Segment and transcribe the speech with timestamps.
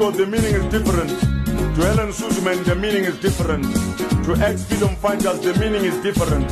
[0.00, 1.10] Nonsigalelo the meaning is different.
[1.76, 3.64] To Helen Suzman, the meaning is different.
[4.24, 6.50] To ex-freedom fighters, the meaning is different.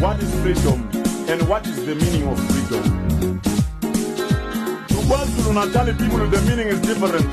[0.00, 0.88] What is freedom
[1.28, 3.40] and what is the meaning of freedom?
[4.88, 7.26] To KwaZulu Natal people, the meaning is different.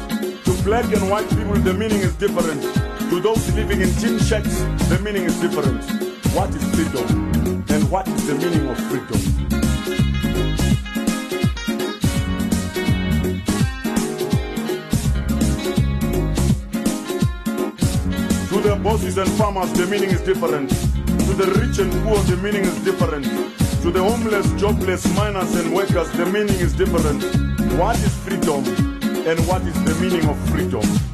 [0.45, 2.61] To black and white people, the meaning is different.
[3.09, 5.81] To those living in tin shacks, the meaning is different.
[6.35, 9.32] What is freedom and what is the meaning of freedom?
[18.93, 20.69] Bosses and farmers, the meaning is different.
[20.69, 23.25] To the rich and poor, the meaning is different.
[23.81, 27.23] To the homeless, jobless, miners and workers, the meaning is different.
[27.79, 28.63] What is freedom
[29.25, 31.12] and what is the meaning of freedom?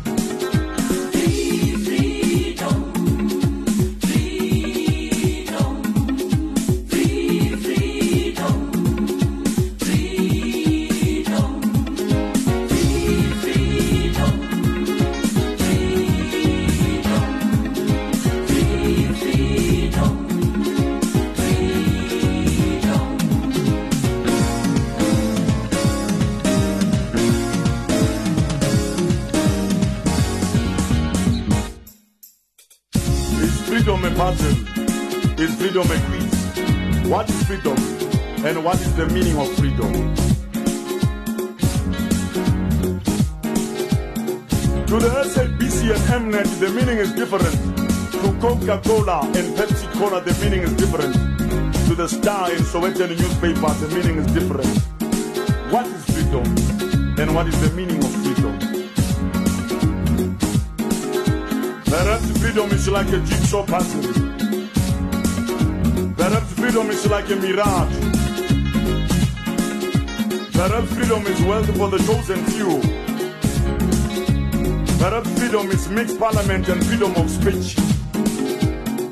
[39.00, 39.94] The meaning of freedom?
[44.88, 47.56] To the SABC and Mnet, the meaning is different.
[48.12, 51.14] To Coca-Cola and Pepsi-Cola, the meaning is different.
[51.88, 54.68] To the Star and Sowetan newspaper, the meaning is different.
[55.72, 56.44] What is freedom?
[57.18, 58.60] And what is the meaning of freedom?
[61.86, 64.04] Perhaps freedom is like a jigsaw puzzle.
[66.18, 68.09] Perhaps freedom is like a mirage.
[70.60, 72.82] Perhaps freedom is wealth for the chosen few.
[75.00, 77.78] Perhaps freedom is mixed parliament and freedom of speech.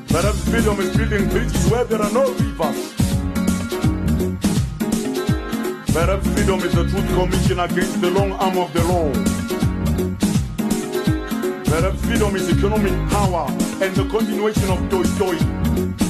[0.09, 2.93] Perhaps freedom is building bridges where there are no rivers.
[5.93, 9.09] Perhaps freedom is the truth commission against the long arm of the law.
[11.63, 13.47] Perhaps freedom is economic power
[13.81, 16.06] and the continuation of toy toy.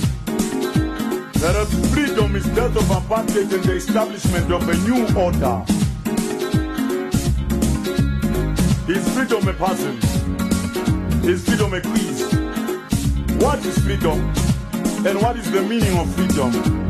[1.40, 5.64] Perhaps freedom is death of apartheid and the establishment of a new order.
[8.90, 9.97] Is freedom a person?
[11.24, 12.34] Is freedom a quiz?
[13.40, 14.20] What is freedom?
[15.06, 16.87] And what is the meaning of freedom?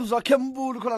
[0.00, 0.38] ovos, que é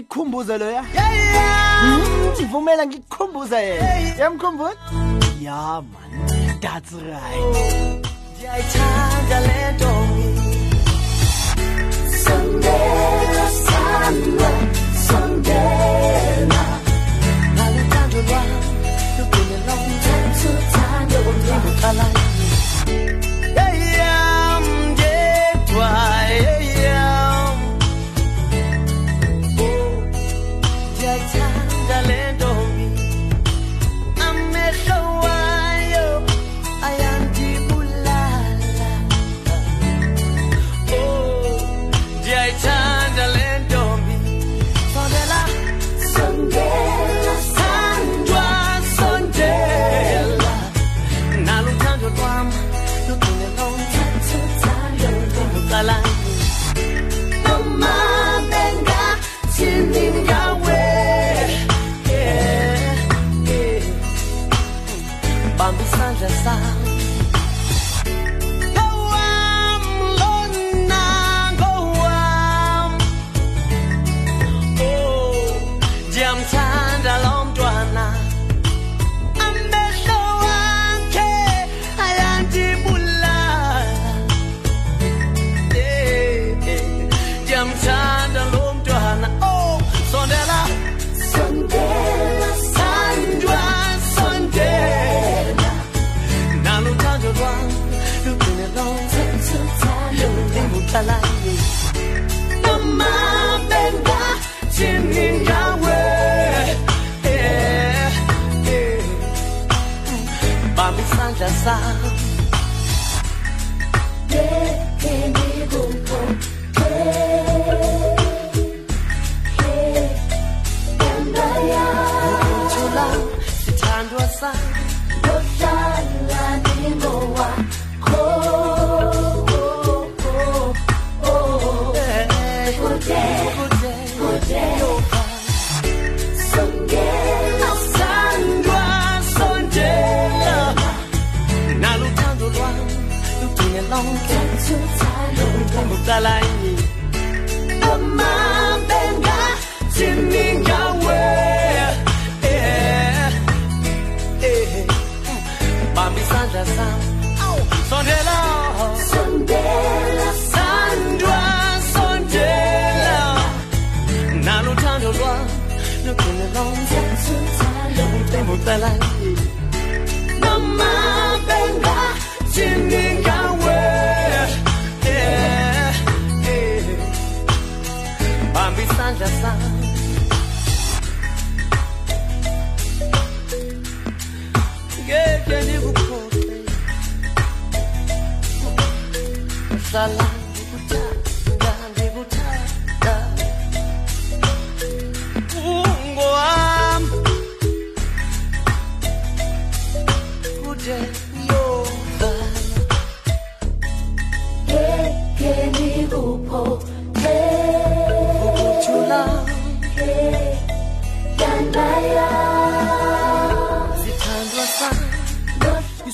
[0.01, 3.85] ngikhumbuze loya hmm, ndivumela ngikhumbuze yena
[4.19, 4.73] yamkhumbula?
[5.41, 6.11] Ya man
[6.61, 8.05] that's right.
[8.35, 9.91] Ndiyayithanda le nto.
[12.23, 14.51] Sondela sama
[15.07, 16.63] sondela
[17.55, 18.49] nalutando lwam
[19.17, 20.51] lubhile lomthetho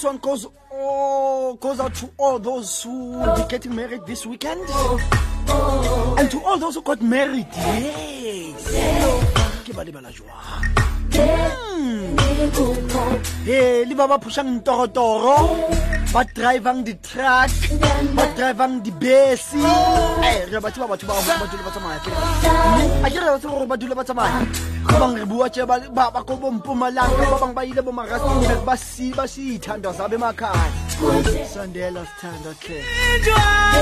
[0.07, 4.61] one goes oh goes out to all those who will be getting married this weekend.
[6.17, 8.71] And to all those who got married yes.
[9.67, 9.75] Ke
[12.37, 15.37] Eh, le ba ba phushang ntorotoro
[16.13, 17.51] ba drivang di-truck
[18.13, 19.57] ba drivang dibese.
[20.51, 21.97] Re batho ba batho ba ba dule ba tsamaya
[23.01, 24.45] a ke re batho gore ba dule ba tsamaya.
[24.85, 28.61] Ba bang re bua tje ba ko bo mpumalanga ba bang ba ile bo marastinburg
[28.61, 30.69] ba si ba si ithandwa zabe emakhaya
[31.49, 32.79] sondela sithanda khe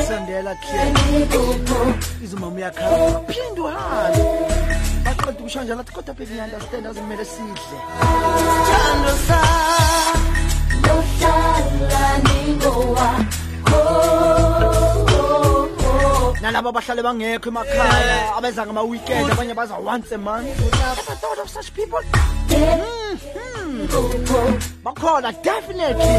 [0.07, 0.79] sondela khe
[2.23, 7.77] izumama uyakhala phinde uhambe baqeda ukusho njalo athi kodwa phela ngiya-understand azimele sidle.
[8.39, 9.11] Sithando
[12.25, 13.79] ningowakho
[16.41, 20.57] nalabo abahlale bangekho emakhaya abeza ngama-weekend abanye baza once a month.
[21.21, 22.03] Thought of such people.
[22.49, 22.85] Mhm.
[24.85, 26.15] bakhona definitely.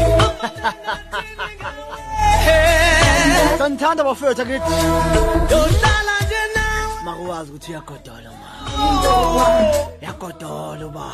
[3.59, 4.73] Sanithanda bafethu akithi
[5.51, 6.95] yohlala nje nawe.
[7.05, 8.46] Makuwazi ukuthi uyagodola ma
[10.01, 11.05] yagodola uba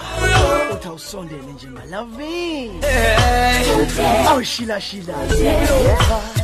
[0.74, 2.82] uthi awusondele nje malavini
[4.28, 5.14] awu oh, shila shila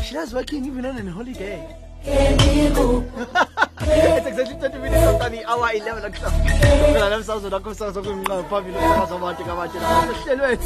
[0.08, 1.60] shila's working even on an holiday
[3.92, 6.34] It's exactly 20 minutes after the hour 11 o'clock.
[6.94, 10.64] Mina namsazwe nakho msakazo kwinqaba phambili umsakazo wabantu ngabantu nahlelweni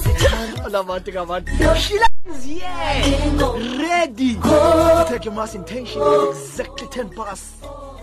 [0.65, 1.51] olabantu ngabantu.
[1.79, 3.79] Sheila is here.
[3.81, 4.35] Ready.
[5.09, 7.43] Take your mass intention exactly 10 past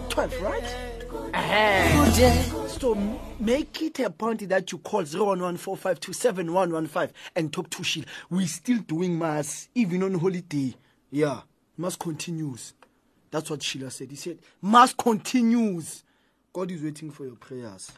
[0.09, 0.90] 12, right?
[2.81, 2.95] So
[3.39, 8.07] make it a point that you call 0114527115 and talk to Sheila.
[8.31, 10.75] We're still doing mass even on holiday.
[11.11, 11.43] Yeah,
[11.77, 12.73] mass continues.
[13.31, 14.11] That's what Sheila said.
[14.11, 16.03] He said, Mass continues.
[16.53, 17.93] God is waiting for your prayers.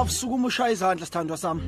[0.00, 1.62] Love, sukuma ushaya izandla sithandwa sami.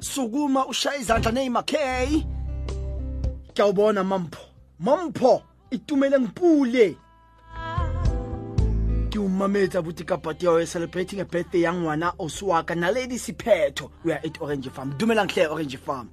[0.00, 2.24] Sukuma ushaya izandla K.
[3.54, 4.40] Kuyawubona mampho.
[4.80, 6.96] Mampho itumele ngipule.
[9.10, 14.12] ke umametsa buti ka party ya celebrating a birthday ya ngwana oswaka naledi siphetho we
[14.12, 16.08] are at orange farm dumelang hle orange farm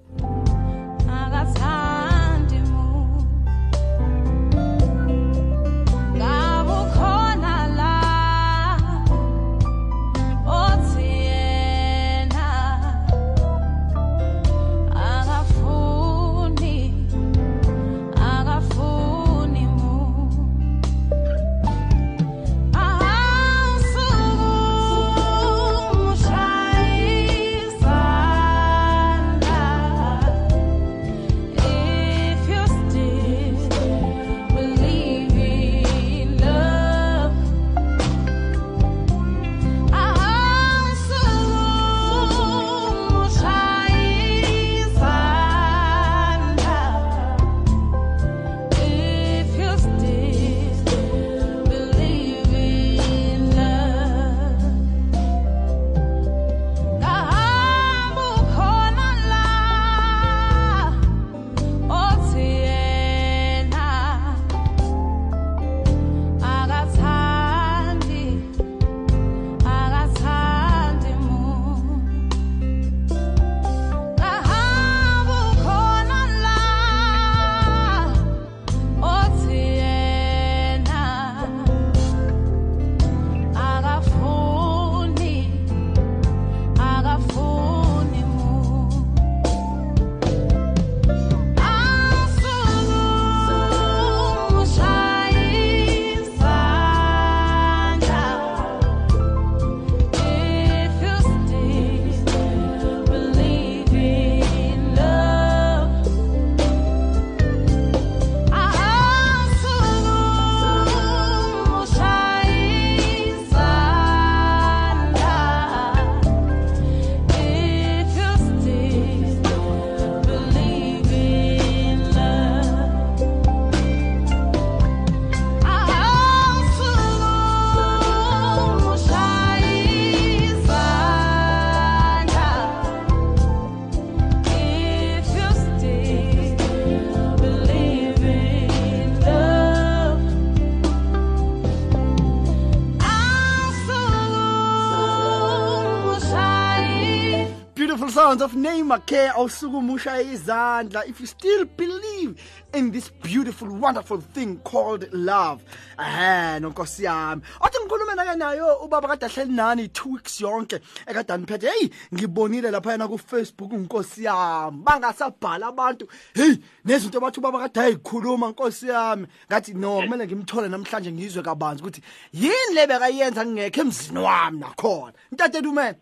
[148.35, 151.07] sounds of Neymar K awusukumusha izandla.
[151.07, 152.35] If you still believe
[152.73, 155.63] in this beautiful wonderful thing called love
[155.97, 157.41] eh nonkosi yami.
[157.61, 162.71] Othi ngikhulume nake nayo ubaba kade ahleli nani 2 weeks yonke ekade aniphethe hey ngibonile
[162.71, 164.83] lapha yana ku Facebook nkosi yami.
[164.83, 169.27] Bangasabhala abantu hey nezinto bathi ubaba kade ayikhuluma nkosi yami.
[169.47, 172.01] Ngathi no kumele ngimthole namhlanje ngizwe kabanzi ukuthi
[172.33, 175.13] yini lebekayenza ngingekho emzini wami nakhona.
[175.31, 175.95] Ntate dumela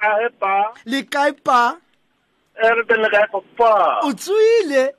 [0.00, 0.72] a he pa?
[0.86, 1.76] Likae pa?
[2.56, 4.92] E re teng le kae papa o tsuile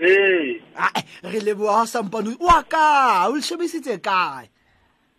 [0.00, 0.60] ee.
[0.76, 4.48] Ai, re leboa sampane wa ka o le shebisitse kae?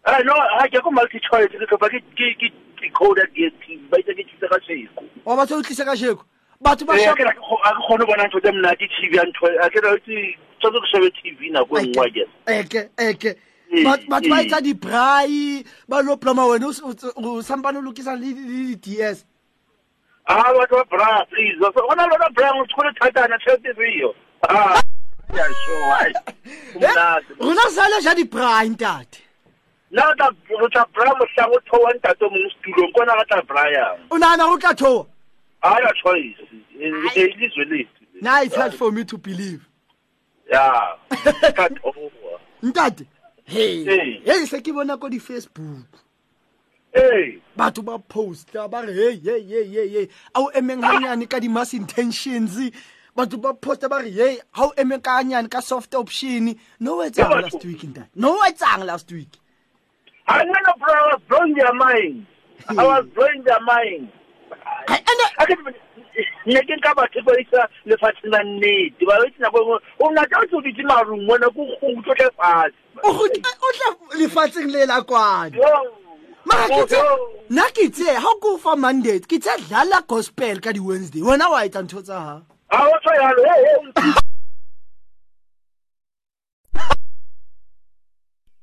[0.08, 2.52] A no ha ke ko multi choice ke tlhopa ke ke ke
[2.82, 5.04] decoder DStv ba itse ke tshitse ka sheko.
[5.26, 6.24] Wa batho o tlise ka sheko?
[6.64, 8.40] Batho ba Eh, a shop ke ra ke kgo- a ke kgone ho bona ntho
[8.44, 10.16] tse monate tv ya ntho a ke ra itse
[10.60, 12.32] tshwanetse ke shebe tv nako e nngwe I guess.
[12.48, 13.47] Eke eke Eh, Bat-
[13.84, 19.26] batho ba etsa di-brai ba lo ploma wena o sampane o lokisa le di-d s.
[20.28, 21.58] A batho ba bra please.
[21.60, 24.14] Go na lona bra go tshole thatana tšhelete reo
[24.48, 24.54] e
[26.80, 29.20] eh, rona sale ja di-brai ntate.
[29.92, 33.64] Na o tla bra mohlang o thoa ntate o mongwe setulong kona ga tla bra
[33.72, 35.06] yang o nagana go tla thoa
[35.62, 36.40] ana choice
[37.16, 39.68] ilizwe lethu now it's hard for me to believe.
[40.50, 40.96] Yeah
[42.64, 43.06] ntate
[43.48, 44.22] he Eh.
[44.26, 45.88] hey se ke bona ko di-facebook.
[46.94, 51.26] Eh batho ba posta ba re hey hey hey hey hey a o emeng hanyane
[51.30, 52.58] ka di-mass intentions
[53.16, 57.00] batho ba posta ba re hey ha o emeng ka hanyane ka soft option no
[57.00, 58.10] o etsang batho- last week ntate.
[58.16, 59.32] No o etsang last week.
[60.28, 62.26] I know no bro, I was blowing their mind.
[62.68, 64.12] I was blowing their mind.
[64.92, 65.64] Ai, ene- I can
[66.46, 70.40] ne ke nka batho ba isa lefatsheng la nnete ba itse nako engwe o ngata
[70.42, 72.76] o tse o dutse marung mona ko go tlotle fatshe.
[73.04, 73.90] O gut- o tla
[74.22, 75.72] lefatsheng le la kwane Yo.
[76.46, 77.16] mara ke tse Yo.
[77.50, 81.50] nna ke tse ha o ko fa mandate ke tse dlala gospel ka di-wednesday wena
[81.52, 84.14] wa etsa ntho tsa gago Ha o tswa yalo hey hey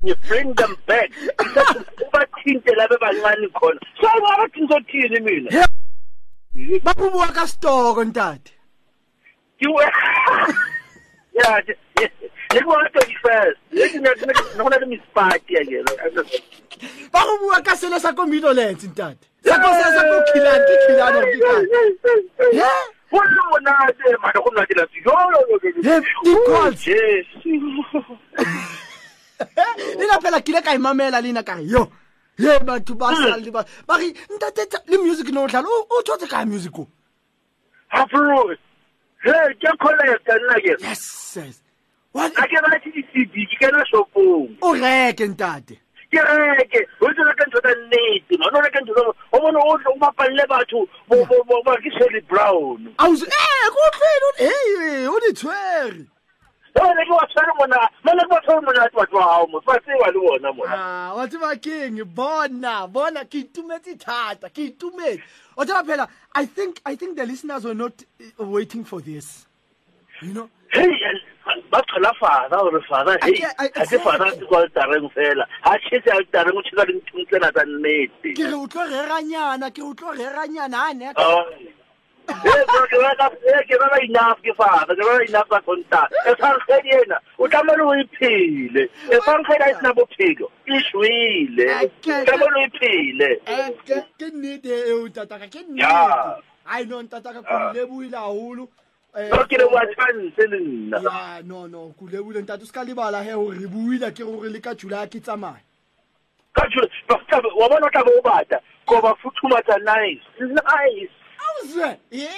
[0.04, 1.08] you bring them back.
[2.04, 3.80] Ubathinte labe bancane khona.
[4.00, 5.66] So ngabathini sothini mina
[6.54, 8.52] Bapu mwa ka store kon tat?
[9.58, 9.86] Ki wè?
[11.34, 13.54] Ya, jek mwa to di fes.
[13.74, 15.84] Jek mwen ade mi spati a gen.
[17.10, 19.18] Bapu mwa ka sele sa kon mi dolen sin tat?
[19.42, 21.62] Sa kon sele sa kon kilan ki kilan an di tat?
[22.60, 22.70] Ye?
[23.10, 25.02] Kon nou mwen ade, man kon mwen ade la si.
[25.02, 25.98] Yo, yo, yo, yo.
[26.22, 26.72] Di kol?
[26.86, 27.02] Je,
[27.42, 27.52] si.
[29.98, 31.82] Li la pe la kile ka imame la li na ka yo.
[31.82, 32.03] Yo.
[32.38, 36.02] Ye batho ba sale ba ba re ntate tsa- le music no tlhalo o o
[36.02, 36.86] thotse ka music o?
[37.88, 38.48] Ha bro
[39.24, 41.60] hey ke collect nna ke yes yes.
[42.12, 44.56] What a ke ba di CD ke kana shopong.
[44.62, 45.78] O reke ntate.
[46.14, 46.80] Ke reke.
[47.02, 48.54] O tse ka ntho tsa nnete man.
[48.54, 51.74] O reka ntho tsa o bona o tlo o bapalle batho bo bo bo ba
[51.82, 52.94] ke Shirley Brown.
[52.98, 56.06] Ausi eh go tlhelo hey o di tshwere.
[56.06, 56.13] Wena
[56.74, 59.60] ke wa tshwere mona, mana ke wa tshwere mona batho ba hao mo.
[59.66, 60.74] Ba tseba le bona mona.
[60.74, 65.22] ah wa tseba keng bona bona ke itumetse thata ke itumetse
[65.56, 67.92] o tseba phela i think i think the listeners were not
[68.40, 69.46] uh, waiting for this
[70.22, 70.90] you know Hey,
[71.70, 73.34] ba thola fada gore fada hey.
[73.34, 74.66] Ake- a- fada se kwa
[75.14, 75.46] fela.
[75.64, 78.34] ga tshetse a tareng o le nthong tsena tsa nnete.
[78.34, 81.44] ke re o tlo reranyana ke o tlo reranyana a Ah.
[82.28, 84.94] Eh, bro, ke rata eh ke rata enough ke fada.
[84.94, 86.08] Ke rata enough ka konta.
[86.28, 87.18] E tshwanetse ena.
[87.38, 88.82] O tlamehile o iphile.
[89.12, 90.50] E tshwanetse a sena bophelo.
[90.66, 91.66] E shwele.
[91.80, 93.28] Ake- Tlamehile o iphile.
[93.46, 96.36] Eh, ke ke nnete eo ntataka ke nnete Ya.
[96.66, 98.68] ai no ntataka ko leboile haholo
[99.16, 100.98] Eh, No ke le wa tshwanetse le nna.
[101.02, 104.24] ya no no ko leboile ntate o se ka lebala he hore re buile ke
[104.24, 105.60] gore le ka july ke tsamaya
[106.54, 106.88] ka jule
[107.54, 111.14] wa bona o tlabe o bata ko ba futhumatsa nice nice
[111.64, 112.28] awuzwe ye?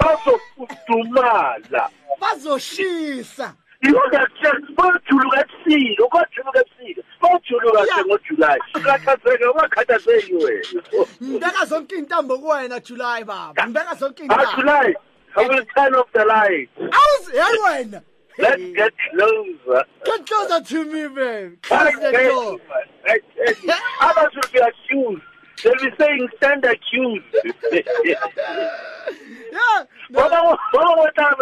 [0.00, 3.54] Bazofudumala bazoshisa.
[3.82, 7.94] Bajuluka ebusika ukojuluka ebusika bajuluka Ya.
[7.96, 8.60] se ngojulayi.
[8.74, 10.82] Ukhathazeka ungakhathazeki wena.
[11.22, 13.66] Ngibeka zonke iy'ntambo kuwena july baba.
[13.66, 14.62] Ngibeka zonke ha iy'ntambo.
[14.62, 14.94] Julayi
[15.38, 16.70] i will turn off the light.
[16.78, 18.02] Awuzi hey wena.
[18.38, 19.84] Let's get closer.
[20.04, 21.56] Get closer to me babe.
[21.70, 22.60] I close the tell you, door.
[23.06, 23.72] I tell you.
[24.00, 25.22] others will be accused
[25.62, 27.24] they'll be saying stand accused
[27.72, 28.14] yeah
[29.52, 29.86] no.
[30.10, 31.34] Baba, Baba, what time?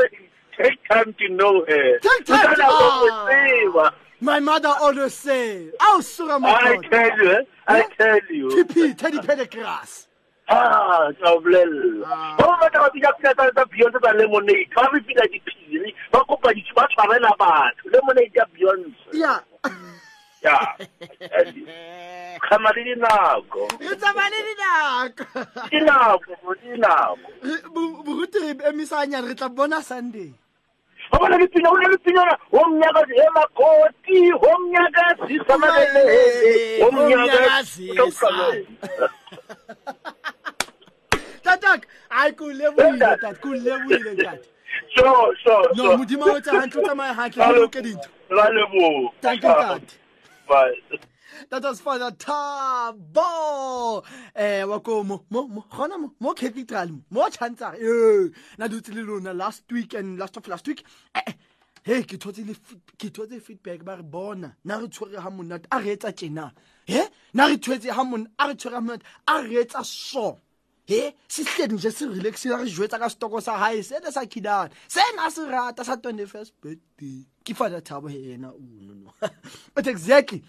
[0.60, 1.98] Take time to know her.
[1.98, 3.92] Take time to- usiwa.
[4.20, 7.42] my mother always say awusuka I madoda tell you, eh?
[7.66, 8.48] I tell you.
[8.64, 10.06] tp teddy pendergrass
[10.46, 12.04] Ah, ngiyawulela.
[12.06, 12.36] Ah.
[12.38, 14.68] Batla ba bija pina tsa tsa Beyonce tsa Lemonade.
[14.76, 15.94] Ba re pina diphiri.
[16.12, 17.88] Ba kopa di ba tshwarela batho.
[17.92, 18.94] Lemonade ya Beyonce.
[19.12, 19.40] yeah
[20.44, 20.76] Yeah.
[20.78, 20.84] I
[21.26, 21.66] tell you.
[22.44, 23.62] Khamari dinako.
[23.80, 24.44] It's a vanilla.
[24.54, 27.28] tatak inako inako
[28.04, 30.30] boruti re emisanyane re tla bona sunday
[31.12, 38.66] abona liphinya unelipinyana womnyakazi emakoti womnyakazi samalelele Womnyakazi, womnyakazi
[41.42, 44.44] tatak hayi kulebile tat kulebile tat
[44.96, 48.48] so so no so modimo o tsa hantle o tsamaya hantle o loke dintho la
[48.50, 50.03] lebo Dankie, tate.
[50.48, 50.72] Bye
[51.50, 54.04] that was father tabo
[54.34, 57.76] eh wa ko mo mo gona mo mo cathedral mo chantsare.
[57.80, 60.84] Eh na dutse le lona last week and last of last week.
[61.14, 61.32] Eh eh,
[61.82, 62.54] hey ke thotse le
[62.98, 66.52] ke thotse feedback ba re bona na re tshwere ha monate a re etsa tjena.
[66.86, 67.02] He
[67.32, 70.38] na re thwetse ha mon a re tshwere ha monate a re etsa so
[70.86, 74.24] he se hledi nje se relaxile re jwetsa ka stoko sa hae se ne sa
[74.26, 74.70] khidana.
[74.88, 77.24] Se na se rata sa 21st birthday.
[77.44, 79.10] Ke father thabo he yena uno no
[79.74, 80.42] but exactly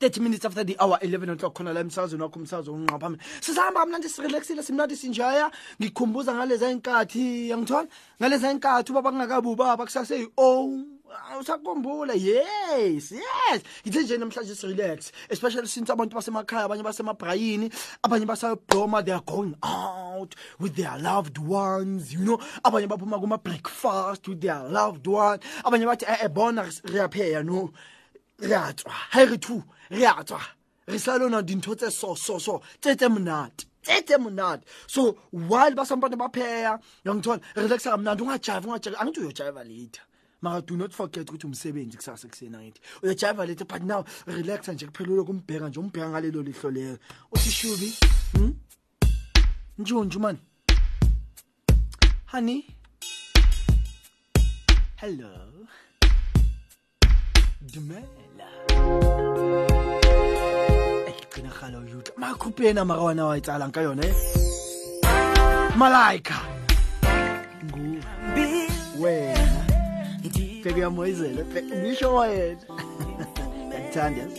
[0.00, 3.22] 30 minutes after the hour 11 o'clock khona la emsakazweni wakho umsakazo unqa phambili.
[3.40, 5.50] Sisahamba kamnandi sirelaxile simnandi sinjaya.
[5.80, 7.86] Ngikhumbuza ngaleza inkathi yangithola
[8.20, 10.28] ngaleza inkathi ubaba kungakabi ubaba kusase
[11.10, 13.62] o usakhumbula yes yes.
[13.86, 19.54] Ngithe nje namhlanje sirelax especially since abantu basemakhaya abanye basemabrayini abanye basayobhloma they are going
[19.62, 22.38] out with their loved ones you know.
[22.64, 25.38] Abanye baphuma kuma-breakfast with their loved one.
[25.64, 27.72] Abanye bathi eh eh, bona re a pheya no.
[28.38, 30.40] Re a tswa ha re thu re a tswa
[30.86, 34.62] re sa lona dintho tse so so so tse tse monate tse tse monate.
[34.86, 40.02] So while ba sampane ba pheya yangithola relaxa kamnandi ungajayiva ungajayiva angithi uyojayiva later
[40.42, 42.72] mara do not forget ukuthi umsebenzi kusasa kuse-90
[43.02, 44.04] uyajiva lethe but now.
[44.26, 46.98] Relaxa nje kuphela ulokhu umbheka nje umbheka ngalelo lihlo leyo
[47.32, 47.94] uthi shubi
[48.32, 48.54] hmm?
[49.78, 50.38] njunju mani
[52.26, 52.64] honey?
[54.96, 55.30] Hello?
[57.72, 58.48] Dumela.
[61.08, 64.14] Egcina hala uyuta makhuphi mara wana wayitsalang ka yona eh?
[65.76, 66.34] malaika.
[68.96, 69.29] Nguwe
[70.62, 72.66] pega Moisés, pega o bicho Moisés.
[73.92, 74.34] Tá entendendo?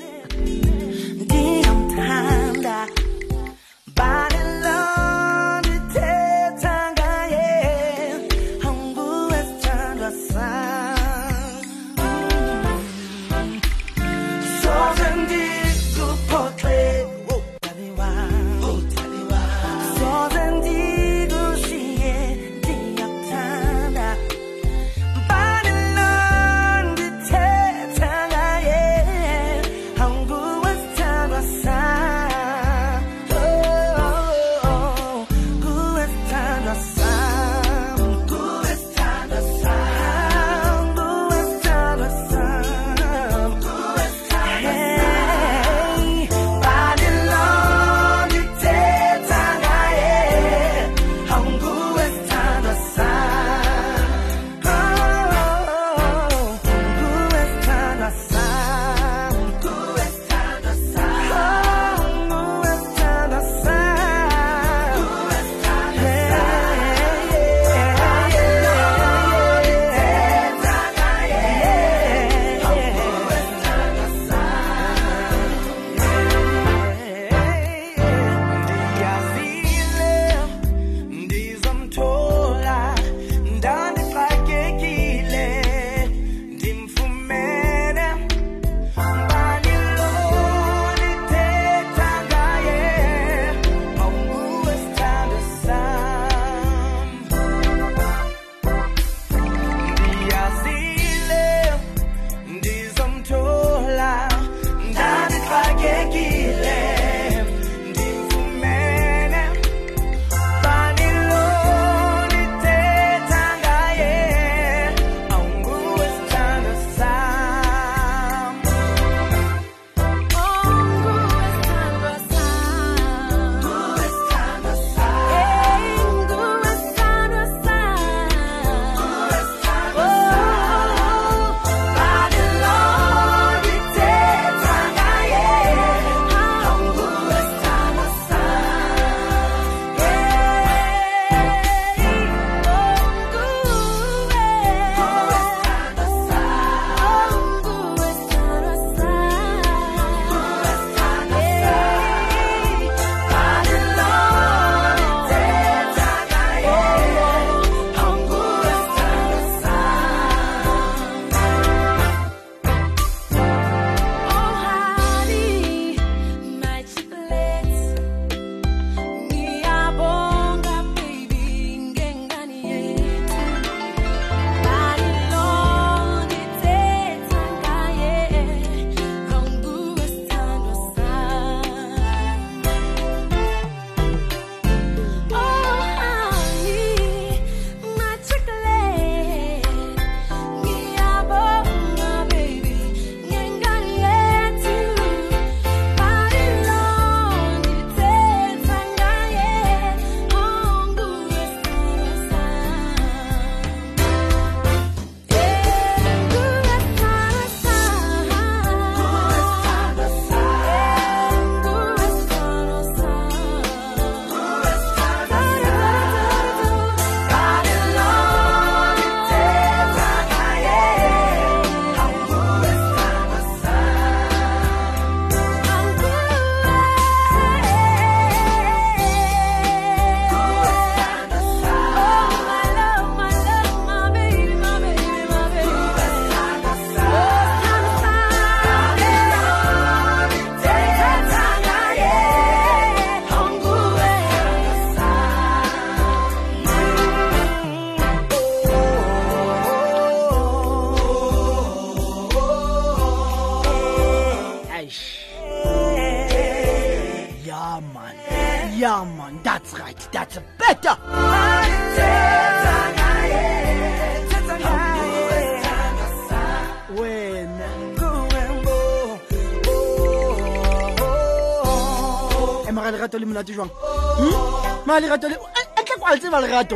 [273.41, 273.69] Monate jwang?
[274.17, 274.85] Hmm?
[274.85, 275.35] maga lerato le
[275.77, 276.75] entle kwa le tseba lerato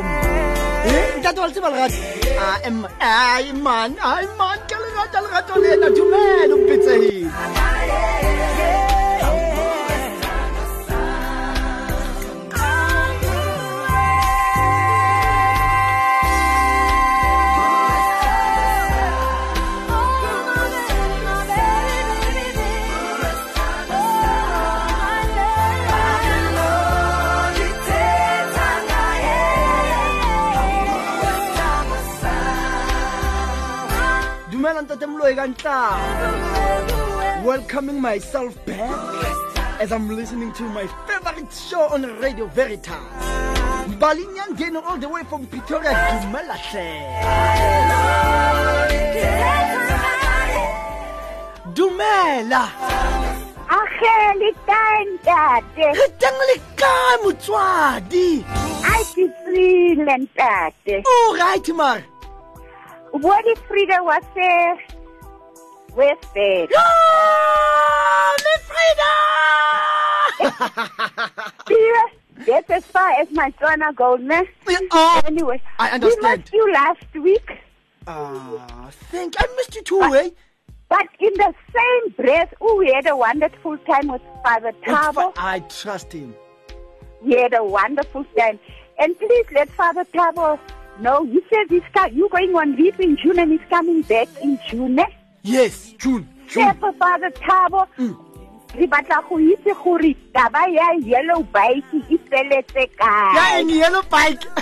[0.86, 1.94] Eh, ntate wa le tseba lerato?
[3.00, 5.90] Ah, ai man ai man ke lerata lerato lena.
[5.90, 7.30] Dumele o mpetsegile
[34.86, 35.98] dumela ntate moloi ka
[37.44, 42.94] welcoming myself back as i'm listening to my favorite show on radio veritas
[43.88, 45.90] mbalinyangeni all the way from pretoria
[46.22, 46.86] dumela hle
[51.74, 52.70] dumela.
[53.68, 55.86] Ageli tantate.
[55.98, 58.44] re teng le kae motswadi
[58.92, 61.02] Ai ke Frida ntate.
[61.04, 62.04] o right mare
[63.12, 64.78] Wodi Frida was se
[65.94, 66.66] West Bay.
[68.44, 69.12] le frida
[72.46, 74.20] That's as far as my son goes,
[74.92, 76.40] oh, Anyway, I we understand.
[76.42, 77.50] missed you last week,
[78.06, 80.30] Ah, thank I missed you too, eh?
[80.88, 85.32] but in the same breath, oh, we had a wonderful time with Father Tabo.
[85.36, 86.34] I trust him.
[87.22, 88.60] We had a wonderful time.
[89.00, 90.58] And please let Father Tabo
[91.00, 91.24] know.
[91.24, 94.58] He says he's co- you going on leave in June and he's coming back in
[94.68, 94.98] June.
[94.98, 95.06] Eh?
[95.42, 96.28] Yes, June.
[96.48, 96.64] June.
[96.68, 97.86] Tshepo Father Thabo
[98.74, 104.42] re batla go itse gore taba ya yellow bike e feletse kae in yellow bike.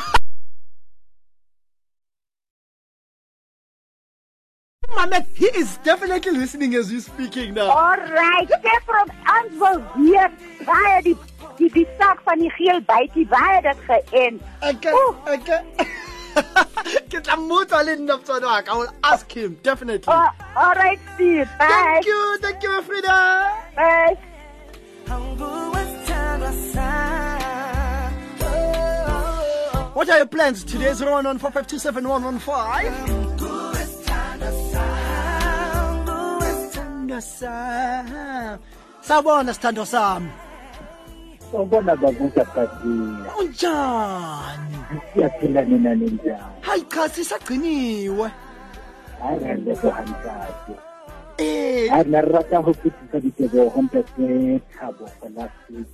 [4.95, 7.69] Mama, he is definitely listening as you speaking now.
[7.71, 10.29] alright ke from Answil hier
[10.69, 11.15] baie die
[11.59, 15.17] die die saak van die geel bytjie baie dit geënt Okay, Oeh.
[15.35, 15.61] okay.
[17.09, 18.69] Get Mutha Linda Msonwak.
[18.69, 20.13] I will ask him, definitely.
[20.13, 21.49] Oh, all right, Steve.
[21.59, 21.67] Bye.
[21.69, 22.39] Thank you.
[22.41, 23.53] Thank you, Frida.
[23.77, 24.17] Bye.
[29.95, 30.91] What are your plans today?
[30.91, 33.15] 01145271115.
[39.03, 40.31] Sabona, Stando Sam
[41.61, 44.77] ubona bavuza bhatiya unjani
[45.13, 48.31] siyaphila nina ninjani hayi cha sisagciniwe
[49.23, 49.49] hayi eh.
[49.49, 50.73] randeko hamtati
[51.91, 55.91] hayi narata ho kutisa ditebogo mpete thabo gona seka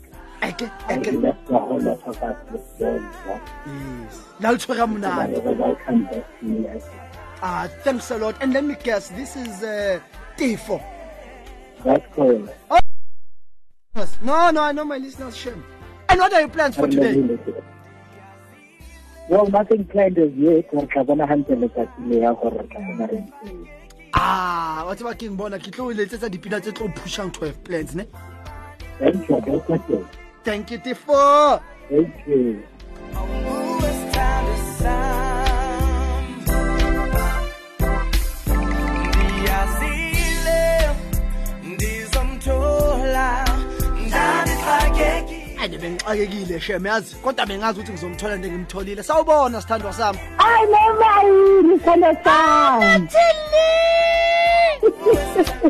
[4.41, 4.67] Now it's
[7.43, 8.37] Ah, thanks a lot.
[8.41, 10.01] And let me guess, this is uh,
[10.37, 10.83] T4.
[11.85, 12.49] That's correct.
[12.69, 12.80] Cool.
[13.97, 14.19] Yes.
[14.23, 15.65] No, no, I know my listeners shame.
[16.09, 17.39] And what are your plans for today?
[19.29, 20.67] Well, nothing planned as yet.
[20.73, 23.69] Re tla bona hantle letsatsi le ya gore re tla bona re ntse.
[24.15, 27.65] Ah, wa tseba ke bona ke tlo o letsetsa dipina tse tlo o pushang 12
[27.65, 28.07] plans, ne?
[28.99, 29.41] Thank you.
[29.41, 30.05] That's okay.
[30.45, 31.63] Thank you, Tifo.
[31.89, 32.63] Thank you.
[45.63, 47.17] and bengixakekile shem yazi?
[47.23, 49.03] Kodwa bengazi ukuthi ngizomthola ndengimtholile.
[49.03, 50.19] Sawubona sithandwa sami.
[50.37, 53.09] Hayi nomayini sithandwa sami?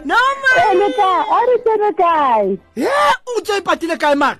[0.05, 0.94] Nomayini
[1.37, 2.90] ari sithandwa kayi ye
[3.37, 4.38] uthe ibhatile kayi mara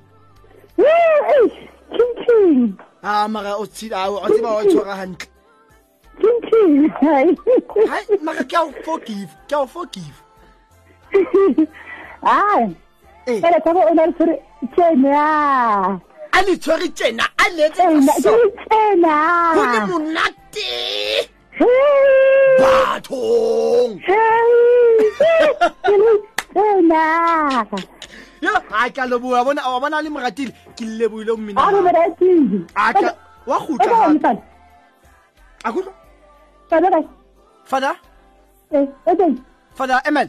[1.91, 5.29] kinking ha mara o tseba wa tshwara hantle
[6.21, 7.37] kinking hayi
[8.23, 10.23] mara ke a o forgive ke a o forgive
[12.23, 12.77] hayi
[13.27, 16.01] fela tabo o na le tsena
[16.33, 18.33] a le tshwere tsena a letsetso
[18.69, 19.15] tjena
[19.55, 20.71] go le monate
[22.61, 23.95] bathong
[26.53, 27.05] tjena
[28.41, 32.59] yo a ka leboa bona wa bona le moratile ke leboile mmina a re moratile
[32.75, 34.37] a ka wa khutla
[35.65, 35.93] a khutla
[36.71, 37.01] fada ba
[37.65, 37.93] fada
[38.73, 39.35] eh eh
[39.75, 40.29] fada emel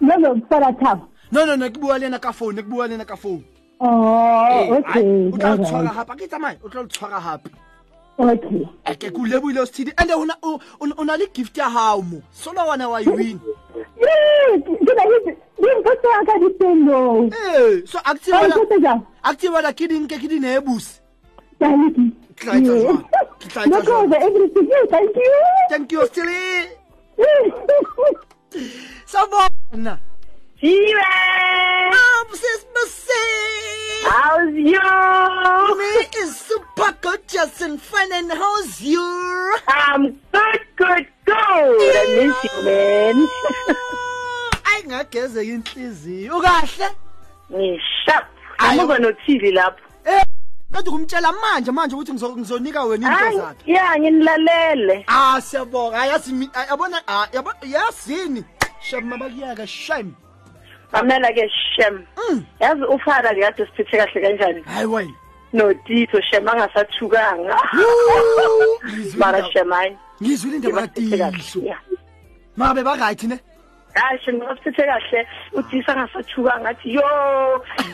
[0.00, 3.16] no no fada thabo No, no, nagbuwa le na ka phone, nagbuwa le na ka
[3.16, 3.44] phone.
[3.80, 5.30] Oh, eh, okay.
[5.32, 7.50] O tla tshwara hapa, ke tsamaye, o tla tshwara hapa.
[8.18, 8.64] Okay.
[8.86, 9.92] Eh, ke go lebohile o stidi.
[9.98, 12.22] And ona o ona le gift ya hao mo.
[12.32, 13.40] Solo wana wa e win.
[13.76, 15.36] Yeah, ke ba hit.
[15.60, 17.28] Ngiphosa ya ka ditembo.
[17.28, 19.02] Eh, so activa la.
[19.24, 21.00] Activa la kidin ke kidin e busi.
[21.58, 23.04] Thank you.
[23.66, 24.68] No cover everything.
[24.88, 25.32] Thank you.
[25.68, 26.68] Thank you, Stili.
[29.06, 29.98] Sabona.
[30.66, 31.92] Jiwe!
[31.94, 33.28] Um, sis Missy.
[34.10, 35.76] How's you?
[35.78, 39.06] Me is super gorgeous and fun and how's you?
[39.68, 40.02] I'm
[40.32, 41.36] good, good, good.
[41.38, 43.28] I miss you, man.
[44.70, 46.36] Ay ngageze inhliziyo.
[46.38, 46.88] Ukahle?
[47.52, 48.24] Ngishap.
[48.58, 48.78] Ayi.
[48.80, 49.80] Amuba nothili lapho.
[50.04, 50.22] Eh,
[50.72, 53.72] kade kumtshela manje manje ukuthi ngizo- ngizonika wena into Hayi, zakhe.
[53.72, 55.04] ya nginilalele.
[55.08, 58.44] Ah siyabonga yazi mi- ah, yabona ah, yabo yazini.
[58.80, 60.12] Shema bakuyaka shame.
[60.92, 62.06] Mamela ke Shem.
[62.16, 62.44] Mm.
[62.60, 64.62] Yazi ufara kade siphethe kahle kanjani?
[64.64, 65.14] Hayi wena.
[65.52, 67.56] No Tito Shem angasathukanga.
[69.18, 69.96] Mara Shem hayi.
[70.22, 70.88] Ngizwile indaba.
[71.54, 71.78] Yeah.
[72.56, 73.40] Mabe ba right ne?
[73.96, 77.02] hayi shengasiphethe kahle uthisa angasathukanga ngathi yo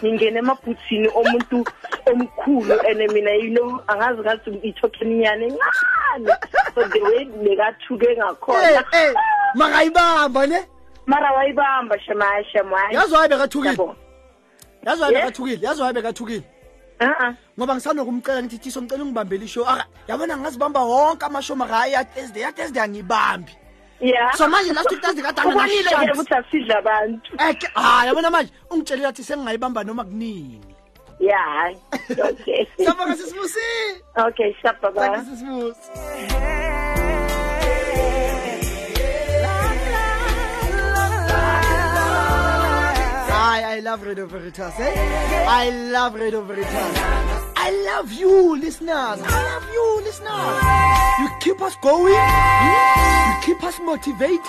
[0.04, 1.58] ngingena emabhuthini omuntu
[2.06, 6.32] omkhulu and mina you know angazi ngathi ithokeminyane encane
[6.74, 9.14] so the way nekathuke Eh ngakhona eh
[9.54, 10.58] makayibamba ne?
[11.06, 13.70] Mara wayibamba shemaya shemaya Yazi wabe kathukile.
[13.70, 13.96] Yabo.
[14.86, 15.26] Yazi wabe Yeah.
[15.26, 15.66] kathukile.
[15.66, 16.42] Yazi wabe kathukile.
[17.02, 17.34] Uh-uh.
[17.58, 22.04] ngoba ngisanokumcela ngithi thiso ngicela ungibambele ishow aka yabona ngazibamba wonke amashow maka hayi ya
[22.04, 23.52] Thursday ya Thursday angibambi
[24.00, 28.06] yeah so manje last week Thursday kade ubonile ke angana ukuthi asidla abantu eke ah
[28.06, 30.60] yabona manje ungitshelile athi sengingayibamba noma kunini
[31.18, 31.76] yeah hayi
[32.30, 33.68] okay sabonga sisibusi
[34.16, 37.01] okay shap baba thank
[43.92, 45.44] love Radio Veritas, eh?
[45.46, 46.96] I love Radio Veritas.
[47.56, 49.20] I love you, listeners.
[49.20, 50.62] I love you, listeners.
[51.20, 52.14] You keep us going.
[52.14, 54.40] You keep us motivated.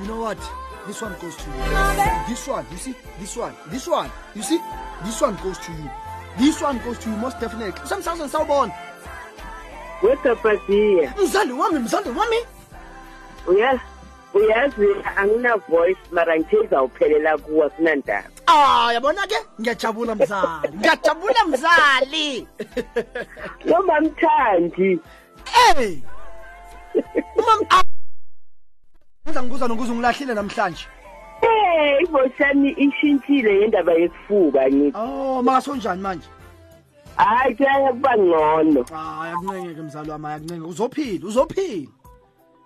[0.00, 0.38] You know what?
[0.86, 1.56] This one goes to you.
[2.28, 2.94] This one, you see?
[3.20, 3.54] This one.
[3.68, 4.10] This one.
[4.34, 4.58] You see?
[5.04, 5.90] This one goes to you.
[6.38, 7.72] This one goes to you most definitely.
[7.84, 8.72] Samsung sawubona.
[10.02, 12.36] wetapatiye Mzali wami, mzali wami.
[13.46, 13.80] uyazi
[14.34, 14.86] uyazi
[15.16, 19.36] angina voice mara ngithe izawuphelela kuwo sinandaba Ah, yabona ke?
[19.60, 20.76] Ngiyajabula mzali.
[20.76, 22.46] Ngiyajabula mzali.
[23.64, 24.98] noma mthandi
[25.44, 25.98] Hey.
[27.36, 27.82] Umam ah.
[29.26, 30.86] Ngiza ngibuza nokuze ungilahlile namhlanje.
[31.42, 34.98] Eh, ivoice yami ishintshile ngendaba yesifuba ngithi.
[34.98, 36.26] Oh, makasonjani manje?
[37.16, 38.84] Hayi kuyaye kuba ngcono.
[38.94, 40.66] Ah, ayakuncengeke mzali wami, ayakuncenge.
[40.66, 41.88] Uzophila, uzophila.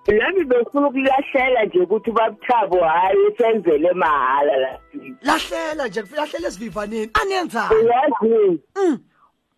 [0.08, 4.78] Nami befuna ukulahlela nje ukuthi babuthabo hayi senzele mahala la.
[5.22, 7.10] Lahlela nje, lahlela esivivaneni.
[7.14, 7.74] Anenzani?
[7.74, 8.98] Uyazi Mm.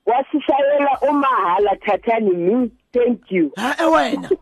[0.07, 3.53] wasishayela umahala thathani mi thank you.
[3.57, 4.29] Ha ewena.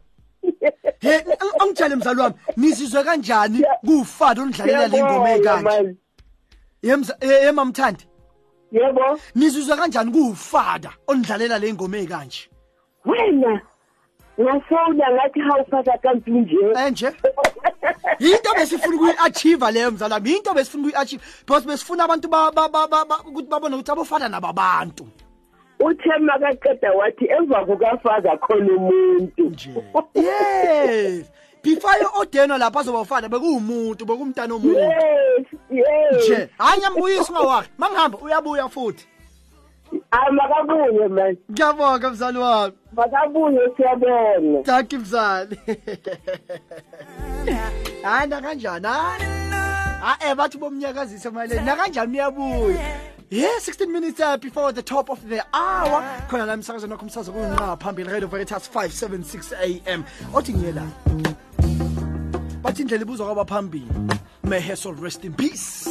[1.00, 5.62] He, ang- angitshele mzali wami, nizizwe kanjani kufana ondlalela le ngoma ekanje?
[5.62, 5.96] man.
[6.82, 8.07] Yemza emamthandi.
[8.72, 12.48] Yebo Nizizwe kanjani kufada ondlalela le ngoma ekanje?
[13.05, 13.61] wena
[14.40, 16.56] ngasona ngathi hawuphatha kanti nje.
[16.86, 17.12] Enje?
[18.18, 22.86] Into besifuna ukuyi-achieve leyo mzala wami, into besifuna ukuyi-achieve because besifuna abantu ba ba ba
[22.88, 25.06] ba ba- ukuthi babone ukuthi abofana nababantu
[25.80, 29.42] Uthema kaqeda wathi emva kukafaza khona umuntu.
[29.50, 29.70] nje.
[30.14, 31.26] Yes.
[31.62, 34.78] Before yo-ordainwa lapha azobafana bekuwumuntu, bekumntana omuntu.
[34.78, 36.24] Yes, yes.
[36.24, 37.68] Nje, hayi ngiyambuyisa ungawakhe.
[37.78, 39.06] Mangihamba uyabuya futhi.
[40.12, 41.36] Ah makabuye man.
[41.50, 42.72] Ngiyabonga mzali wami.
[42.92, 44.62] Makabuye siyabona.
[44.64, 45.58] Thank you mzali.
[48.02, 48.86] Hayi nakanjani?
[50.04, 51.64] Ah eh bathi bomnyakazisa maleni.
[51.66, 52.78] Nakanjani uyabuya?
[53.30, 56.02] Yeah, 16 minutes uh, before the top of the hour.
[56.28, 60.04] Khona la emsakazweni wakho umsakazo kunqa phambili Radio Veritas 576 AM.
[60.34, 60.82] Othi ngiyela.
[62.62, 63.86] Bathi indlela ibuzwa kwaba phambili.
[64.42, 65.86] May her soul rest in peace.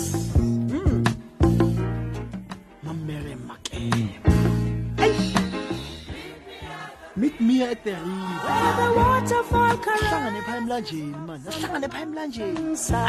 [7.16, 12.60] meet mia at the riverhlangane phaa emlanjeni mani asihlangane phaa emlanjeni.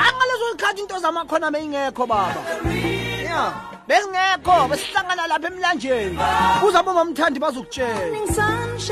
[0.07, 2.41] Angalezo likhathi into zamakhona beyingekho baba.
[3.25, 3.53] Ya
[3.89, 6.19] bezingekho besihlangana lapha emlanjeni.
[6.61, 8.17] Kuzabe mamthandi bazokutshela.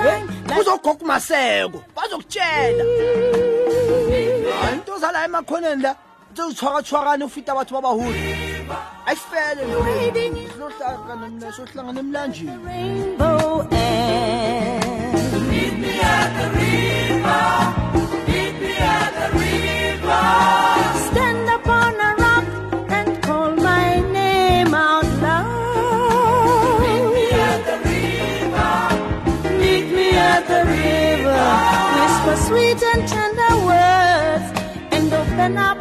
[0.07, 0.23] Eh,
[0.55, 2.85] Kuzogoga umaseko bazokutshela.
[4.73, 5.97] Into zala emakhoneni la
[6.35, 8.21] sezithwakathwakane ufita abantu babahuli
[9.07, 9.63] ayifele
[11.57, 12.51] sohlangana emlanjeni.
[32.51, 34.47] Sweet and tender words
[34.93, 35.80] and open up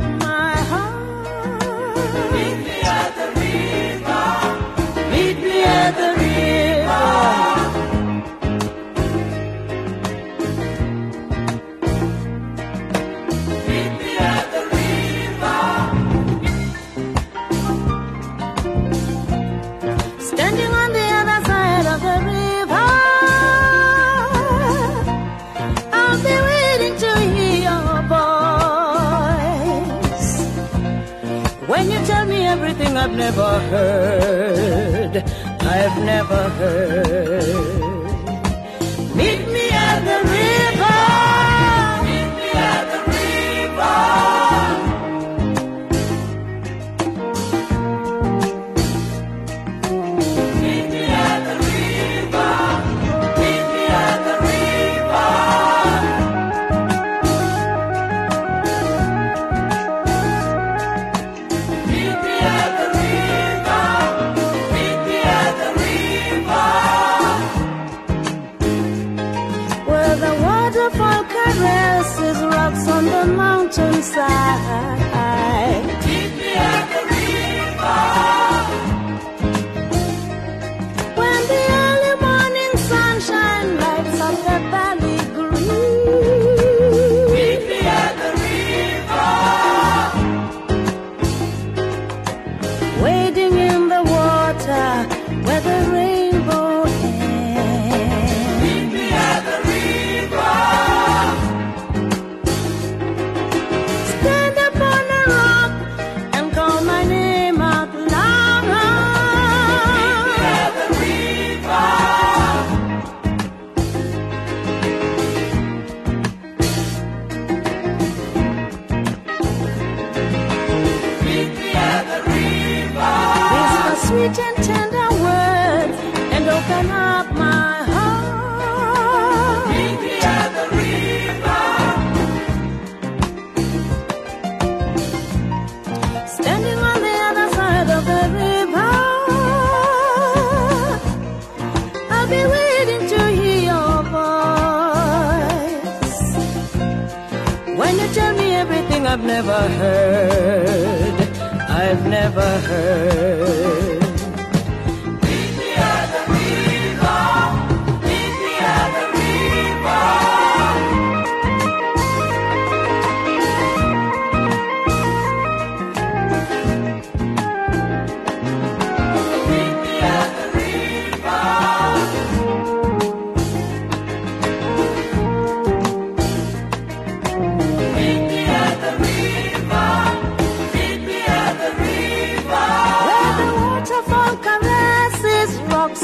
[33.30, 35.18] never heard,
[35.62, 37.59] I've never heard.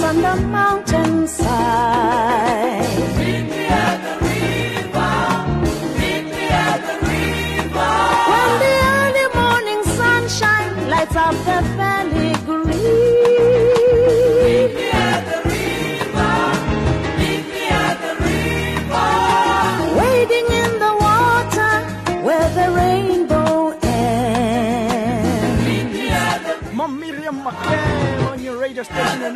[0.05, 1.34] On the mountainside.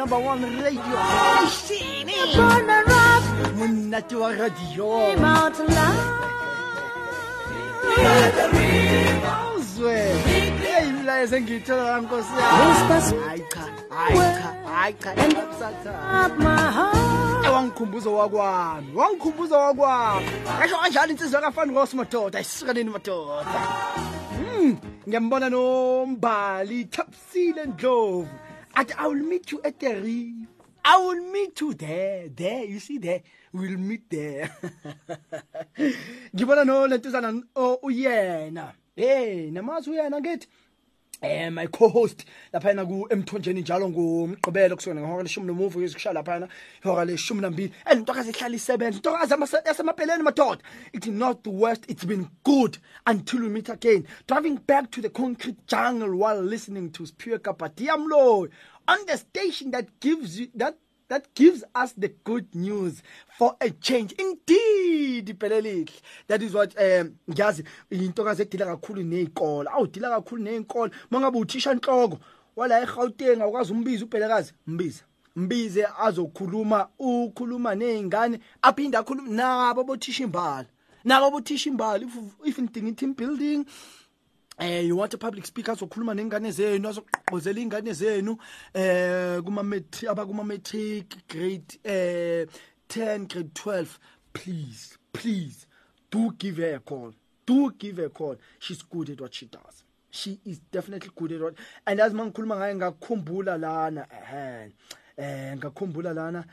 [0.10, 0.82] number one radio.
[1.46, 2.18] Sini.
[2.36, 3.24] Burner up.
[3.58, 5.16] Munnatua radio.
[5.22, 5.56] Mount
[9.58, 9.98] Uzwe.
[10.26, 13.22] Hey, mlayezo engiyithola nkosi yami.
[13.28, 13.60] Hayi cha,
[13.96, 15.54] hayi cha, hayi cha.
[15.60, 16.92] Sathana.
[17.46, 20.26] Ewangikhumbuzo wakwami, wangikhumbuzo wakwami.
[20.60, 23.46] Ngisho kanjani insizwa kafani ngos madoda, isuka nini madoda?
[24.40, 28.28] Mm, ngiyambona nombali Thapsile Ndlovu.
[28.98, 30.48] I will meet you at the reef.
[30.86, 32.30] I will meet you there.
[32.30, 33.22] There, you see there.
[33.52, 34.50] We'll meet there.
[36.36, 38.74] Ngibona no lentuzana o- oh, uyena.
[38.96, 40.48] Hey, namazi uyena ngithi
[41.22, 46.40] eh my co-host lapha na ku emthonjeni njalo ngomgqibelo kusona ngehora leshumi nomuvu ezikushaya lapha
[46.40, 46.48] na
[46.84, 47.74] ihora leshumi nambili.
[47.86, 48.98] And intokazi ihlala isebenza.
[48.98, 50.62] Intokazi amase- yasemapheleni madoda.
[50.94, 51.86] It's not the worst.
[51.90, 54.08] It's been good until we meet again.
[54.28, 58.50] Driving back to the concrete jungle while listening to Spure Kapatiamlo
[58.88, 60.76] on the station that gives you that
[61.10, 63.02] that gives us the good news
[63.38, 70.10] for a change indeed pelelihle that is what um ngiyazi intokazi edila kakhulu nezikole awudila
[70.10, 72.20] kakhulu nezikole mangabe uthisha inhloko
[72.56, 75.04] wala eGauteng awukazi umbiza ubhelekazi mbiza
[75.36, 80.66] mbize azokhuluma ukhuluma nezingane aphinda akhuluma nabo bothisha imbala
[81.04, 83.66] nabo bothisha imbala if if in team building
[84.60, 88.38] eh you want a public speaker azokhuluma nengane zenu azogqozela ingane zenu
[88.74, 92.46] eh kuma matric abakuma matric grade eh
[92.90, 93.86] 10 grade 12
[94.34, 95.66] please please
[96.12, 97.14] do give her a call.
[97.46, 98.36] Do give her a call.
[98.60, 99.84] She's good at what she does.
[100.12, 101.54] She is definitely good at what
[101.86, 104.70] and as mangikhuluma ngaye ngakukhumbula lana eh
[105.18, 106.44] eh ngakukhumbula lana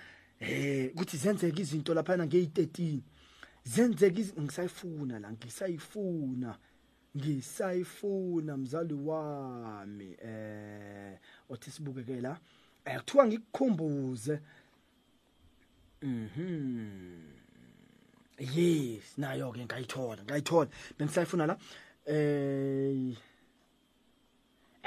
[0.41, 2.99] eh ukuthi zenzeke izinto lapha nge13
[3.65, 6.59] zenzeke izi- ngisayifuna la ngisayifuna.
[7.17, 10.17] Ngisayifuna mzali wami.
[10.23, 11.19] Eh
[11.51, 12.39] othi sibukeke la.
[12.85, 14.41] Eh kuthiwa ngikukhumbuze.
[16.03, 17.23] Mhm.
[18.39, 20.71] Yes nayo ke ngayithola ngayithola.
[20.99, 21.57] Bengisayifuna la.
[22.07, 23.17] Eh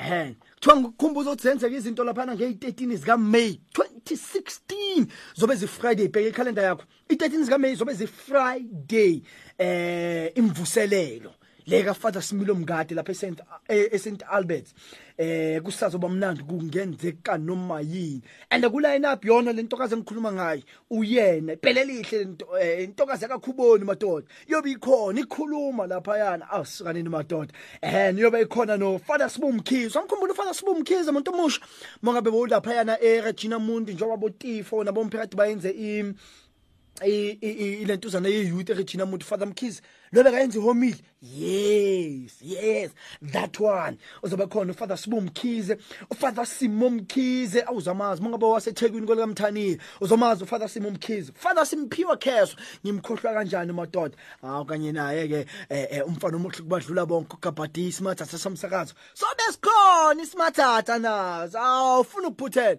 [0.01, 6.30] Eh, kuthiwa ngikukhumbuza ukuthi zenzeke izinto laphana nge-13 zika May 2016 zobe zi Friday bheka
[6.30, 6.84] ikhalenda yakho.
[7.09, 9.21] I13 zika May zobe zi Friday
[9.57, 11.34] eh imvuselelo.
[11.70, 14.74] Leka Father Similo Mngadi lapha eSt eSt Albert.
[15.17, 18.22] Eh kusazoba mnandi kungenzeka noma yini.
[18.49, 21.55] And ku line up yona lentokazi engikhuluma ngayo uyena.
[21.57, 24.26] Phela lihle lento eh, intokazi yakakhuboni madoda.
[24.47, 26.49] Yobe ikhona ikhuluma lapha yana.
[26.49, 27.53] Awusikanini madoda.
[27.82, 29.99] Eh niyobe ikhona no Father Sibu Mkhize.
[29.99, 31.61] Angikhumbula uFather Sibu Mkhize umuntu omusha.
[32.01, 36.13] Mongabe bolapha yana eRegina Mundi njengoba botifo nabomphakathi bayenze i
[37.08, 39.82] i- i- ilentuzana ye-youth eregina muntu father mkhize.
[40.12, 42.91] Lobe kayenza ihomile yes yes
[43.32, 43.97] that one.
[44.24, 45.78] Uzobe khona ufather sibu mkhize
[46.10, 47.62] ufather simo mkhize.
[47.62, 51.32] Awuzamazi mangabe wasethekwini kwelikamthaniya uzomazi ufather simo mkhize.
[51.36, 54.18] Father simphiwa kheso ngimkhohlwa kanjani madoda?
[54.41, 55.45] Hawu kanye naye-ke
[56.06, 58.93] um umfana omuhle kubadlula bonke ugabhadi isimathatha somsakazo.
[59.14, 61.60] Sobe sikhona isimathatha nazo.
[61.60, 62.78] Awufuna ukuphuthela.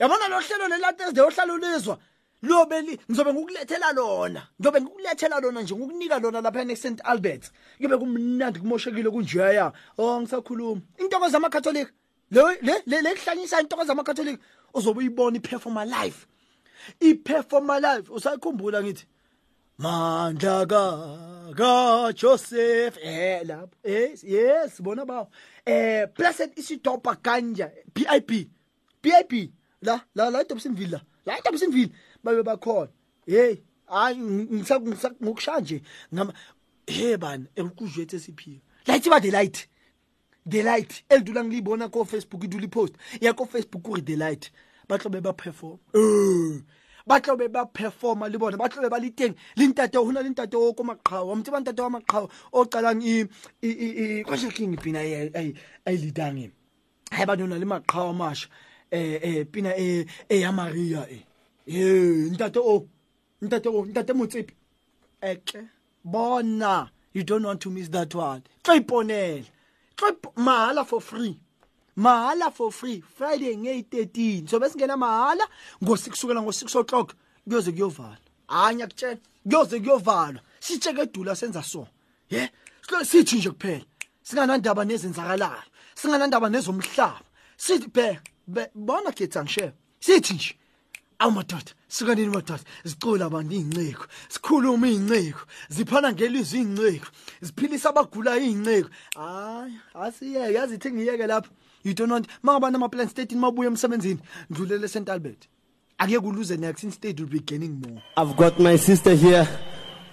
[0.00, 1.98] Yabona lo hlelo lelatesde ohlala ulizwa?
[2.44, 4.42] Lobe li- ngizobe ngikukulethela lona.
[4.60, 7.50] Ngizobe ngikukulethela lona nje ngokunika lona lapha eSt Albert.
[7.80, 9.72] Kube kumnandi kumoshekile kunjeya.
[9.98, 10.80] Oh ngisakhuluma.
[10.98, 11.90] Intokozo zamakatholika
[12.30, 14.42] le le le lekuhlanyisa intokozo zamakatholika
[14.74, 16.16] uzobe uyibona iperforma live
[17.00, 19.06] iperforma live usayikhumbula ngithi
[19.78, 20.82] mandla ka
[21.56, 22.96] ka Joseph.
[23.02, 23.74] Eh lapho.
[23.84, 25.28] Yes yes bona bawo.
[25.66, 28.48] Eh blessed isidopa kanja PIP
[29.02, 29.50] PIP
[29.82, 31.00] la la la eDobsonville la.
[31.26, 31.90] La eDobsonville
[32.24, 32.88] babe bakhona.
[33.26, 33.56] Hey
[33.86, 35.82] hayi ngisakushaya nje
[36.14, 36.32] ngama
[36.86, 39.68] hey bani ekuzwethe siphiwe light ba the light.
[40.46, 41.04] The light.
[41.08, 44.50] Elidula ngilibona ko Facebook idula ipost ya ko Facebook kuri the light.
[44.88, 46.60] Batlobe ba perform eh
[47.06, 49.34] batlobe ba performa libona batlobe baliteng.
[49.56, 53.26] Lintate hona lintate o ko maqhawe umthi bantate wa maqhawe oqalang i
[53.62, 55.54] i i kwashe king pina ay
[55.86, 56.50] ay lidangi
[57.10, 58.48] hayi banona le maqhawe amasha.
[58.90, 61.24] Eh eh pina eh eh ya Maria eh.
[61.66, 62.86] Eh ntate o
[63.42, 64.54] ntate o ntate motsepi
[65.22, 65.58] eke.
[66.04, 68.42] Bona you don't want to miss that one.
[68.62, 69.44] Tlo iponela.
[69.96, 71.38] Tlo mahala for free.
[71.96, 73.02] Mahala for free.
[73.16, 75.46] Friday ngeyi-13 so besingena mahala
[75.82, 77.14] kusukela ngo-6 o'clock.
[77.48, 78.18] Kuyoze kuyovalwa.
[78.48, 80.40] Hayi ngiyakutshela kuyoze kuyovalwa.
[80.60, 81.86] Sitsheke edula senza so.
[82.30, 82.50] Ye
[83.04, 83.84] sithi nje kuphela
[84.22, 85.62] singanandaba nezenzakalayo
[85.94, 87.20] singanandaba nezomhlaba.
[87.56, 87.88] Sithi
[88.46, 90.54] be- bona khetha ngisheya sithi nje.
[91.18, 97.06] Awu madoda sikanini madoda zicula abantu iy'nciko sikhuluma iy'nciko ziphana ngelizwi iy'nciko
[97.40, 101.50] ziphilisa abagulayo iy'nciko hayi asiyeke yazi ithi ngiyeke lapho
[102.10, 105.48] want ma abantu ama-plan state mabuye emsebenzini ndlulele st albert
[105.98, 109.46] akuye kuluze next instead will be gaining more I've got my sister here.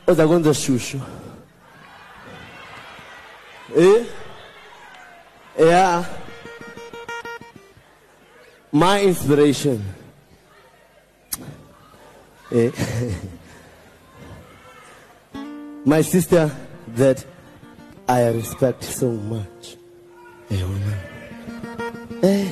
[0.07, 0.99] Ozagonza Shushu.
[3.75, 4.05] Eh?
[5.59, 6.05] Yeah.
[8.71, 9.81] My inspiration.
[12.53, 12.71] Eh?
[15.85, 16.51] my sister
[16.95, 17.25] that
[18.07, 19.77] I respect so much.
[22.23, 22.51] Eh,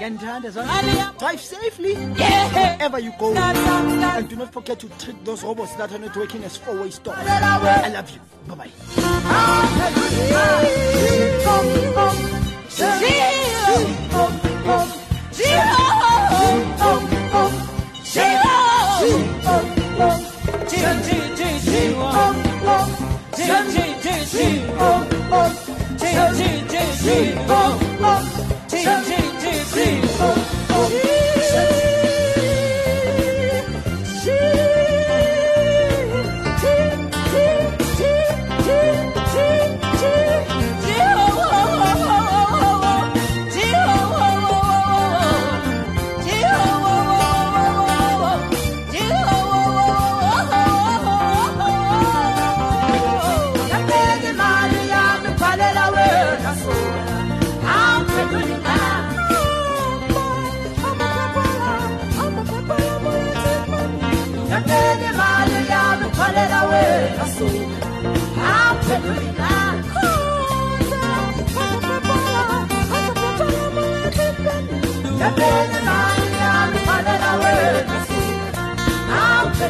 [0.00, 1.18] yeah ngiyanithanda zona Mali yami.
[1.18, 5.92] drive safely yeah wherever you go and do not forget to treat those robots that
[5.92, 8.20] are not working as four-way stop i love you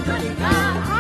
[0.03, 1.00] 这里